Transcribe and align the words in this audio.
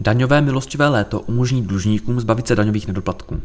Daňové 0.00 0.40
milostivé 0.40 0.88
léto 0.88 1.20
umožní 1.20 1.62
dlužníkům 1.62 2.20
zbavit 2.20 2.46
se 2.46 2.56
daňových 2.56 2.86
nedoplatků. 2.86 3.40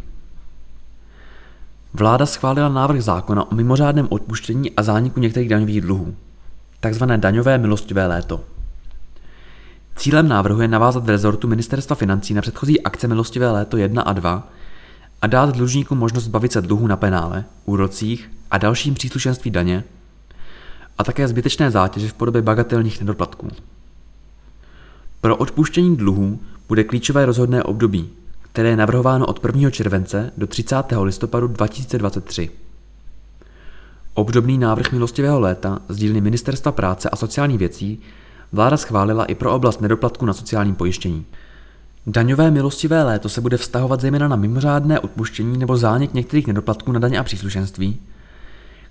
Vláda 1.94 2.26
schválila 2.26 2.70
návrh 2.70 3.02
zákona 3.02 3.52
o 3.52 3.56
mimořádném 3.56 4.08
odpuštění 4.10 4.72
a 4.72 4.84
zániku 4.84 5.20
některých 5.20 5.50
daňových 5.50 5.82
dluhů, 5.82 6.16
takzvané 6.80 7.18
daňové 7.18 7.58
milostivé 7.58 8.08
léto. 8.08 8.44
Cílem 9.96 10.28
návrhu 10.28 10.62
je 10.62 10.68
navázat 10.68 11.04
v 11.04 11.10
rezortu 11.10 11.48
Ministerstva 11.48 11.96
financí 11.96 12.34
na 12.34 12.42
předchozí 12.42 12.82
akce 12.82 13.08
milostivé 13.08 13.52
léto 13.52 13.78
1 13.78 14.02
a 14.02 14.14
2 14.14 14.48
a 15.22 15.28
dát 15.28 15.56
dlužníkům 15.56 15.98
možnost 15.98 16.24
zbavit 16.24 16.52
se 16.52 16.62
dluhu 16.62 16.88
na 16.88 16.98
penále, 16.98 17.46
úrocích 17.66 18.32
a 18.52 18.58
dalším 18.58 18.94
příslušenství 18.94 19.52
daně 19.52 19.84
a 20.98 21.04
také 21.04 21.28
zbytečné 21.28 21.72
zátěže 21.72 22.08
v 22.08 22.14
podobě 22.14 22.42
bagatelních 22.42 23.00
nedoplatků. 23.00 23.48
Pro 25.24 25.36
odpuštění 25.36 25.98
dluhů 25.98 26.40
bude 26.68 26.84
klíčové 26.84 27.26
rozhodné 27.26 27.64
období, 27.64 28.10
které 28.42 28.70
je 28.70 28.76
navrhováno 28.76 29.26
od 29.26 29.46
1. 29.46 29.70
července 29.70 30.32
do 30.38 30.48
30. 30.48 30.76
listopadu 31.02 31.48
2023. 31.48 32.50
Obdobný 34.14 34.58
návrh 34.58 34.92
milostivého 34.92 35.40
léta 35.40 35.80
z 35.90 35.98
dílny 35.98 36.22
Ministerstva 36.22 36.72
práce 36.72 37.10
a 37.10 37.16
sociálních 37.16 37.58
věcí 37.58 38.00
vláda 38.52 38.78
schválila 38.78 39.26
i 39.26 39.36
pro 39.36 39.54
oblast 39.54 39.82
nedoplatku 39.82 40.26
na 40.26 40.34
sociálním 40.34 40.76
pojištění. 40.76 41.26
Daňové 42.08 42.52
milostivé 42.52 43.04
léto 43.04 43.30
se 43.30 43.42
bude 43.42 43.58
vztahovat 43.58 44.02
zejména 44.02 44.28
na 44.28 44.36
mimořádné 44.36 45.00
odpuštění 45.00 45.58
nebo 45.58 45.78
zánik 45.78 46.14
některých 46.14 46.48
nedoplatků 46.48 46.92
na 46.92 47.00
daně 47.00 47.20
a 47.20 47.24
příslušenství, 47.24 48.00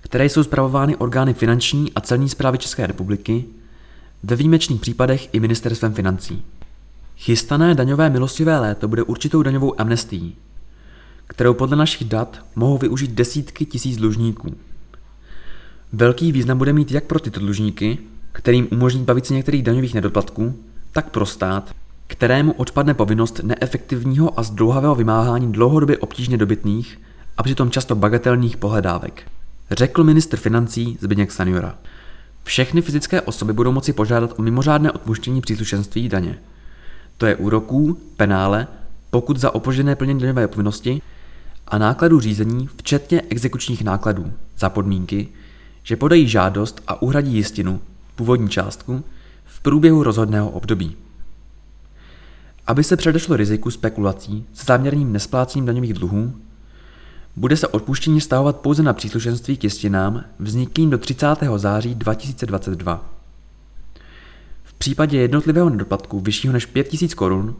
které 0.01 0.25
jsou 0.25 0.43
zpravovány 0.43 0.95
orgány 0.95 1.33
finanční 1.33 1.93
a 1.93 2.01
celní 2.01 2.29
zprávy 2.29 2.57
České 2.57 2.87
republiky, 2.87 3.45
ve 4.23 4.35
výjimečných 4.35 4.81
případech 4.81 5.29
i 5.33 5.39
ministerstvem 5.39 5.93
financí. 5.93 6.45
Chystané 7.17 7.75
daňové 7.75 8.09
milostivé 8.09 8.59
léto 8.59 8.87
bude 8.87 9.03
určitou 9.03 9.43
daňovou 9.43 9.81
amnestií, 9.81 10.35
kterou 11.27 11.53
podle 11.53 11.77
našich 11.77 12.07
dat 12.07 12.45
mohou 12.55 12.77
využít 12.77 13.11
desítky 13.11 13.65
tisíc 13.65 13.97
dlužníků. 13.97 14.55
Velký 15.93 16.31
význam 16.31 16.57
bude 16.57 16.73
mít 16.73 16.91
jak 16.91 17.03
pro 17.03 17.19
tyto 17.19 17.39
dlužníky, 17.39 17.97
kterým 18.31 18.67
umožní 18.71 19.03
bavit 19.03 19.25
se 19.25 19.33
některých 19.33 19.63
daňových 19.63 19.93
nedoplatků, 19.93 20.55
tak 20.91 21.09
pro 21.09 21.25
stát, 21.25 21.71
kterému 22.07 22.51
odpadne 22.51 22.93
povinnost 22.93 23.39
neefektivního 23.43 24.39
a 24.39 24.43
zdlouhavého 24.43 24.95
vymáhání 24.95 25.51
dlouhodobě 25.51 25.97
obtížně 25.97 26.37
dobytných 26.37 27.01
a 27.37 27.43
přitom 27.43 27.71
často 27.71 27.95
bagatelných 27.95 28.57
pohledávek. 28.57 29.31
Řekl 29.71 30.03
ministr 30.03 30.37
financí 30.37 30.97
Zbigněk 31.01 31.31
Stanjura. 31.31 31.77
Všechny 32.43 32.81
fyzické 32.81 33.21
osoby 33.21 33.53
budou 33.53 33.71
moci 33.71 33.93
požádat 33.93 34.39
o 34.39 34.41
mimořádné 34.41 34.91
odpuštění 34.91 35.41
příslušenství 35.41 36.09
daně. 36.09 36.39
To 37.17 37.25
je 37.25 37.35
úroků, 37.35 37.97
penále, 38.17 38.67
pokud 39.09 39.37
za 39.37 39.55
opožděné 39.55 39.95
plnění 39.95 40.19
daňové 40.19 40.47
povinnosti 40.47 41.01
a 41.67 41.77
nákladů 41.77 42.19
řízení, 42.19 42.69
včetně 42.77 43.21
exekučních 43.29 43.83
nákladů, 43.83 44.33
za 44.57 44.69
podmínky, 44.69 45.27
že 45.83 45.95
podají 45.95 46.27
žádost 46.27 46.81
a 46.87 47.01
uhradí 47.01 47.35
jistinu, 47.35 47.81
původní 48.15 48.49
částku, 48.49 49.03
v 49.45 49.59
průběhu 49.59 50.03
rozhodného 50.03 50.49
období. 50.49 50.95
Aby 52.67 52.83
se 52.83 52.97
předešlo 52.97 53.35
riziku 53.35 53.71
spekulací 53.71 54.45
se 54.53 54.65
záměrným 54.65 55.13
nesplácením 55.13 55.65
daňových 55.65 55.93
dluhů, 55.93 56.33
bude 57.35 57.57
se 57.57 57.67
odpuštění 57.67 58.21
stahovat 58.21 58.55
pouze 58.55 58.83
na 58.83 58.93
příslušenství 58.93 59.57
k 59.57 59.63
jistinám 59.63 60.23
vzniklým 60.39 60.89
do 60.89 60.97
30. 60.97 61.27
září 61.55 61.95
2022. 61.95 63.09
V 64.63 64.73
případě 64.73 65.17
jednotlivého 65.17 65.69
nedoplatku 65.69 66.19
vyššího 66.19 66.53
než 66.53 66.65
5000 66.65 67.13
korun 67.13 67.55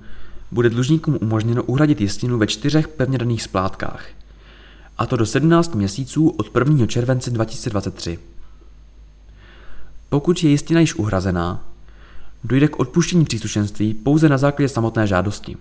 bude 0.51 0.69
dlužníkům 0.69 1.17
umožněno 1.21 1.63
uhradit 1.63 2.01
jistinu 2.01 2.37
ve 2.37 2.47
čtyřech 2.47 2.87
pevně 2.87 3.17
daných 3.17 3.43
splátkách, 3.43 4.05
a 4.97 5.05
to 5.05 5.17
do 5.17 5.25
17 5.25 5.75
měsíců 5.75 6.29
od 6.29 6.57
1. 6.57 6.87
července 6.87 7.31
2023. 7.31 8.19
Pokud 10.09 10.43
je 10.43 10.49
jistina 10.49 10.79
již 10.79 10.95
uhrazená, 10.95 11.65
dojde 12.43 12.67
k 12.67 12.79
odpuštění 12.79 13.25
příslušenství 13.25 13.93
pouze 13.93 14.29
na 14.29 14.37
základě 14.37 14.69
samotné 14.69 15.07
žádosti. 15.07 15.57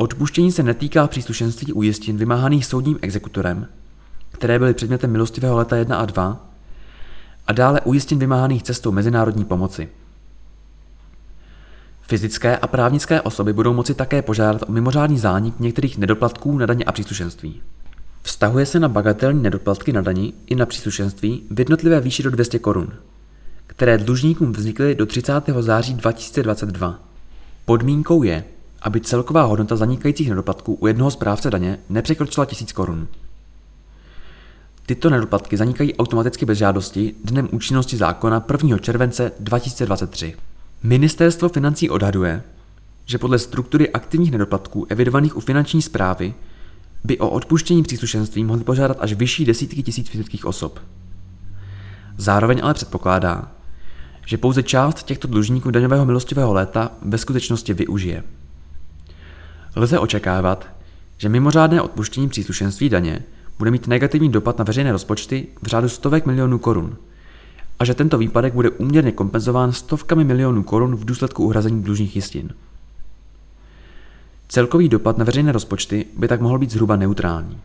Odpuštění 0.00 0.52
se 0.52 0.62
netýká 0.62 1.06
příslušenství 1.06 1.72
u 1.72 1.82
jistin 1.82 2.16
vymáhaných 2.16 2.66
soudním 2.66 2.98
exekutorem, 3.02 3.66
které 4.30 4.58
byly 4.58 4.74
předmětem 4.74 5.10
milostivého 5.10 5.56
leta 5.56 5.76
1 5.76 5.96
a 5.96 6.06
2, 6.06 6.46
a 7.46 7.52
dále 7.52 7.80
u 7.80 7.94
jistin 7.94 8.18
vymáhaných 8.18 8.62
cestou 8.62 8.92
mezinárodní 8.92 9.44
pomoci. 9.44 9.88
Fyzické 12.02 12.56
a 12.56 12.66
právnické 12.66 13.20
osoby 13.20 13.52
budou 13.52 13.72
moci 13.72 13.94
také 13.94 14.22
požádat 14.22 14.62
o 14.68 14.72
mimořádný 14.72 15.18
zánik 15.18 15.54
některých 15.60 15.98
nedoplatků 15.98 16.58
na 16.58 16.66
daně 16.66 16.84
a 16.84 16.92
příslušenství. 16.92 17.62
Vztahuje 18.22 18.66
se 18.66 18.80
na 18.80 18.88
bagatelní 18.88 19.42
nedoplatky 19.42 19.92
na 19.92 20.00
dani 20.00 20.32
i 20.46 20.54
na 20.54 20.66
příslušenství 20.66 21.42
v 21.50 21.58
jednotlivé 21.58 22.00
výši 22.00 22.22
do 22.22 22.30
200 22.30 22.58
korun, 22.58 22.92
které 23.66 23.98
dlužníkům 23.98 24.52
vznikly 24.52 24.94
do 24.94 25.06
30. 25.06 25.32
září 25.60 25.94
2022. 25.94 26.98
Podmínkou 27.64 28.22
je, 28.22 28.44
aby 28.82 29.00
celková 29.00 29.42
hodnota 29.42 29.76
zanikajících 29.76 30.28
nedoplatků 30.28 30.74
u 30.74 30.86
jednoho 30.86 31.10
správce 31.10 31.50
daně 31.50 31.78
nepřekročila 31.88 32.46
1000 32.46 32.72
korun. 32.72 33.08
Tyto 34.86 35.10
nedoplatky 35.10 35.56
zanikají 35.56 35.96
automaticky 35.96 36.46
bez 36.46 36.58
žádosti 36.58 37.14
dnem 37.24 37.48
účinnosti 37.52 37.96
zákona 37.96 38.46
1. 38.52 38.78
července 38.78 39.32
2023. 39.40 40.34
Ministerstvo 40.82 41.48
financí 41.48 41.90
odhaduje, 41.90 42.42
že 43.06 43.18
podle 43.18 43.38
struktury 43.38 43.90
aktivních 43.90 44.30
nedoplatků 44.30 44.86
evidovaných 44.88 45.36
u 45.36 45.40
finanční 45.40 45.82
zprávy 45.82 46.34
by 47.04 47.18
o 47.18 47.30
odpuštění 47.30 47.82
příslušenství 47.82 48.44
mohly 48.44 48.64
požádat 48.64 48.96
až 49.00 49.12
vyšší 49.12 49.44
desítky 49.44 49.82
tisíc 49.82 50.08
fyzických 50.08 50.44
osob. 50.46 50.80
Zároveň 52.16 52.60
ale 52.62 52.74
předpokládá, 52.74 53.52
že 54.26 54.38
pouze 54.38 54.62
část 54.62 55.02
těchto 55.02 55.28
dlužníků 55.28 55.70
daňového 55.70 56.04
milostivého 56.04 56.52
léta 56.52 56.92
ve 57.02 57.18
skutečnosti 57.18 57.74
využije. 57.74 58.22
Lze 59.76 59.98
očekávat, 59.98 60.68
že 61.18 61.28
mimořádné 61.28 61.82
odpuštění 61.82 62.28
příslušenství 62.28 62.88
daně 62.88 63.22
bude 63.58 63.70
mít 63.70 63.86
negativní 63.86 64.28
dopad 64.28 64.58
na 64.58 64.64
veřejné 64.64 64.92
rozpočty 64.92 65.46
v 65.62 65.66
řádu 65.66 65.88
stovek 65.88 66.26
milionů 66.26 66.58
korun 66.58 66.96
a 67.78 67.84
že 67.84 67.94
tento 67.94 68.18
výpadek 68.18 68.54
bude 68.54 68.70
úměrně 68.70 69.12
kompenzován 69.12 69.72
stovkami 69.72 70.24
milionů 70.24 70.62
korun 70.62 70.96
v 70.96 71.04
důsledku 71.04 71.44
uhrazení 71.44 71.82
dlužních 71.82 72.16
jistin. 72.16 72.50
Celkový 74.48 74.88
dopad 74.88 75.18
na 75.18 75.24
veřejné 75.24 75.52
rozpočty 75.52 76.06
by 76.16 76.28
tak 76.28 76.40
mohl 76.40 76.58
být 76.58 76.70
zhruba 76.70 76.96
neutrální. 76.96 77.58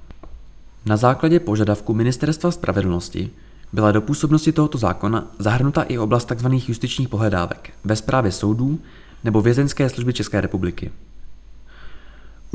Na 0.86 0.98
základě 0.98 1.40
požadavku 1.40 1.94
Ministerstva 1.94 2.52
spravedlnosti 2.52 3.30
byla 3.74 3.92
do 3.92 4.02
působnosti 4.02 4.52
tohoto 4.52 4.78
zákona 4.78 5.28
zahrnuta 5.40 5.84
i 5.84 5.98
oblast 5.98 6.32
tzv. 6.36 6.48
justičních 6.68 7.10
pohledávek 7.10 7.74
ve 7.84 7.96
správě 7.96 8.32
soudů 8.32 8.80
nebo 9.24 9.42
vězenské 9.42 9.90
služby 9.90 10.14
České 10.14 10.42
republiky. 10.42 10.92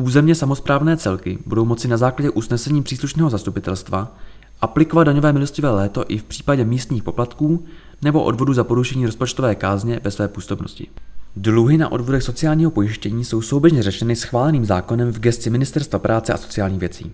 Územně 0.01 0.35
samozprávné 0.35 0.97
celky 0.97 1.39
budou 1.47 1.65
moci 1.65 1.89
na 1.89 1.97
základě 1.97 2.31
usnesení 2.31 2.83
příslušného 2.83 3.31
zastupitelstva 3.31 4.17
aplikovat 4.61 5.05
daňové 5.05 5.33
milostivé 5.33 5.71
léto 5.71 6.05
i 6.09 6.19
v 6.19 6.25
případě 6.25 6.65
místních 6.65 7.03
poplatků 7.03 7.65
nebo 8.03 8.23
odvodu 8.23 8.55
za 8.55 8.65
porušení 8.65 9.07
rozpočtové 9.07 9.55
kázně 9.55 10.01
ve 10.05 10.11
své 10.11 10.29
působnosti. 10.29 10.87
Dluhy 11.37 11.79
na 11.79 11.93
odvodech 11.93 12.23
sociálního 12.23 12.71
pojištění 12.71 13.25
jsou 13.25 13.43
souběžně 13.43 13.83
řešeny 13.83 14.17
schváleným 14.17 14.65
zákonem 14.65 15.13
v 15.13 15.21
gesci 15.21 15.51
Ministerstva 15.51 15.99
práce 15.99 16.33
a 16.33 16.37
sociálních 16.37 16.81
věcí. 16.81 17.13